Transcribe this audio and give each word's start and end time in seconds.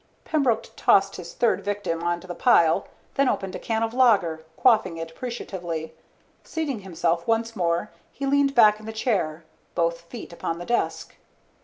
Pembroke 0.25 0.67
tossed 0.75 1.17
his 1.17 1.35
third 1.35 1.63
victim 1.63 2.01
onto 2.01 2.25
the 2.25 2.33
pile, 2.33 2.87
then 3.13 3.29
opened 3.29 3.53
a 3.53 3.59
can 3.59 3.83
of 3.83 3.93
lager, 3.93 4.43
quaffing 4.57 4.97
it 4.97 5.11
appreciatively. 5.11 5.93
Seating 6.43 6.79
himself 6.79 7.27
once 7.27 7.55
more, 7.55 7.91
he 8.11 8.25
leaned 8.25 8.55
back 8.55 8.79
in 8.79 8.87
the 8.87 8.93
chair, 8.93 9.43
both 9.75 10.01
feet 10.01 10.33
upon 10.33 10.57
the 10.57 10.65
desk. 10.65 11.13